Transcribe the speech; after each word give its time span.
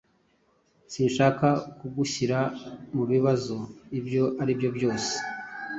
Sinshaka 0.91 1.47
kugushyira 1.79 2.39
mubibazo 2.95 3.57
ibyo 3.99 4.23
aribyo 4.41 4.69
byose. 4.77 5.13